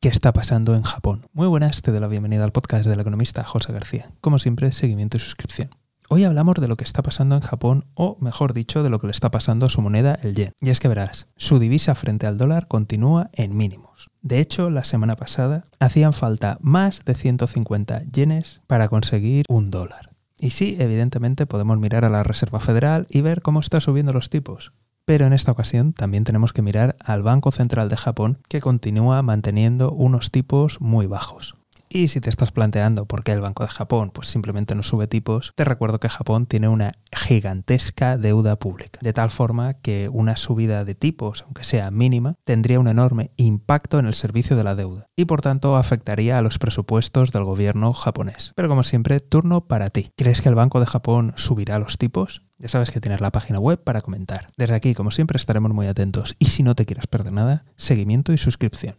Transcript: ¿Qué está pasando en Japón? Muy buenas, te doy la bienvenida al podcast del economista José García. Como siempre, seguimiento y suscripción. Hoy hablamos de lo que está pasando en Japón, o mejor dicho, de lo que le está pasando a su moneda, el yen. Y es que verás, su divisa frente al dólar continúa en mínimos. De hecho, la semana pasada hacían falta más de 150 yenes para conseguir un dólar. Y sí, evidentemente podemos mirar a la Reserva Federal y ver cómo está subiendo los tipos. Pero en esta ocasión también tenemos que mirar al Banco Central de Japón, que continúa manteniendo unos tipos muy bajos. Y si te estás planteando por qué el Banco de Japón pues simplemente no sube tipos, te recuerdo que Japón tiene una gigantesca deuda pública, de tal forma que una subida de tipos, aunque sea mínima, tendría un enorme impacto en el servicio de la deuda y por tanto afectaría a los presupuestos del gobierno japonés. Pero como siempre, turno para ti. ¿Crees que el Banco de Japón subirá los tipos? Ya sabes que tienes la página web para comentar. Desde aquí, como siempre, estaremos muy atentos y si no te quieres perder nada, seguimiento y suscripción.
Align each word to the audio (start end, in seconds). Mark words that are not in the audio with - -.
¿Qué 0.00 0.08
está 0.08 0.32
pasando 0.32 0.76
en 0.76 0.82
Japón? 0.82 1.26
Muy 1.32 1.48
buenas, 1.48 1.82
te 1.82 1.90
doy 1.90 1.98
la 1.98 2.06
bienvenida 2.06 2.44
al 2.44 2.52
podcast 2.52 2.86
del 2.86 3.00
economista 3.00 3.42
José 3.42 3.72
García. 3.72 4.12
Como 4.20 4.38
siempre, 4.38 4.70
seguimiento 4.70 5.16
y 5.16 5.20
suscripción. 5.20 5.70
Hoy 6.08 6.22
hablamos 6.22 6.54
de 6.54 6.68
lo 6.68 6.76
que 6.76 6.84
está 6.84 7.02
pasando 7.02 7.34
en 7.34 7.40
Japón, 7.40 7.84
o 7.94 8.16
mejor 8.20 8.54
dicho, 8.54 8.84
de 8.84 8.90
lo 8.90 9.00
que 9.00 9.08
le 9.08 9.10
está 9.10 9.32
pasando 9.32 9.66
a 9.66 9.70
su 9.70 9.82
moneda, 9.82 10.16
el 10.22 10.36
yen. 10.36 10.52
Y 10.60 10.70
es 10.70 10.78
que 10.78 10.86
verás, 10.86 11.26
su 11.36 11.58
divisa 11.58 11.96
frente 11.96 12.28
al 12.28 12.38
dólar 12.38 12.68
continúa 12.68 13.30
en 13.32 13.56
mínimos. 13.56 14.08
De 14.22 14.38
hecho, 14.38 14.70
la 14.70 14.84
semana 14.84 15.16
pasada 15.16 15.66
hacían 15.80 16.12
falta 16.12 16.58
más 16.60 17.04
de 17.04 17.16
150 17.16 18.04
yenes 18.04 18.60
para 18.68 18.86
conseguir 18.86 19.46
un 19.48 19.72
dólar. 19.72 20.14
Y 20.38 20.50
sí, 20.50 20.76
evidentemente 20.78 21.46
podemos 21.46 21.76
mirar 21.80 22.04
a 22.04 22.08
la 22.08 22.22
Reserva 22.22 22.60
Federal 22.60 23.08
y 23.10 23.22
ver 23.22 23.42
cómo 23.42 23.58
está 23.58 23.80
subiendo 23.80 24.12
los 24.12 24.30
tipos. 24.30 24.72
Pero 25.08 25.24
en 25.24 25.32
esta 25.32 25.52
ocasión 25.52 25.94
también 25.94 26.24
tenemos 26.24 26.52
que 26.52 26.60
mirar 26.60 26.94
al 27.02 27.22
Banco 27.22 27.50
Central 27.50 27.88
de 27.88 27.96
Japón, 27.96 28.42
que 28.46 28.60
continúa 28.60 29.22
manteniendo 29.22 29.90
unos 29.90 30.30
tipos 30.30 30.82
muy 30.82 31.06
bajos. 31.06 31.56
Y 31.88 32.08
si 32.08 32.20
te 32.20 32.28
estás 32.28 32.52
planteando 32.52 33.06
por 33.06 33.24
qué 33.24 33.32
el 33.32 33.40
Banco 33.40 33.62
de 33.62 33.70
Japón 33.70 34.10
pues 34.12 34.28
simplemente 34.28 34.74
no 34.74 34.82
sube 34.82 35.06
tipos, 35.06 35.54
te 35.54 35.64
recuerdo 35.64 35.98
que 35.98 36.10
Japón 36.10 36.44
tiene 36.44 36.68
una 36.68 36.92
gigantesca 37.10 38.18
deuda 38.18 38.58
pública, 38.58 38.98
de 39.00 39.14
tal 39.14 39.30
forma 39.30 39.72
que 39.80 40.10
una 40.12 40.36
subida 40.36 40.84
de 40.84 40.94
tipos, 40.94 41.42
aunque 41.44 41.64
sea 41.64 41.90
mínima, 41.90 42.34
tendría 42.44 42.78
un 42.78 42.88
enorme 42.88 43.30
impacto 43.38 43.98
en 43.98 44.04
el 44.04 44.12
servicio 44.12 44.58
de 44.58 44.64
la 44.64 44.74
deuda 44.74 45.06
y 45.16 45.24
por 45.24 45.40
tanto 45.40 45.76
afectaría 45.76 46.36
a 46.36 46.42
los 46.42 46.58
presupuestos 46.58 47.32
del 47.32 47.44
gobierno 47.44 47.94
japonés. 47.94 48.52
Pero 48.56 48.68
como 48.68 48.82
siempre, 48.82 49.20
turno 49.20 49.62
para 49.62 49.88
ti. 49.88 50.10
¿Crees 50.18 50.42
que 50.42 50.50
el 50.50 50.54
Banco 50.54 50.80
de 50.80 50.86
Japón 50.86 51.32
subirá 51.36 51.78
los 51.78 51.96
tipos? 51.96 52.42
Ya 52.60 52.68
sabes 52.68 52.90
que 52.90 53.00
tienes 53.00 53.20
la 53.20 53.30
página 53.30 53.60
web 53.60 53.82
para 53.82 54.00
comentar. 54.00 54.48
Desde 54.56 54.74
aquí, 54.74 54.92
como 54.94 55.12
siempre, 55.12 55.36
estaremos 55.36 55.72
muy 55.72 55.86
atentos 55.86 56.34
y 56.40 56.46
si 56.46 56.64
no 56.64 56.74
te 56.74 56.86
quieres 56.86 57.06
perder 57.06 57.32
nada, 57.32 57.64
seguimiento 57.76 58.32
y 58.32 58.38
suscripción. 58.38 58.96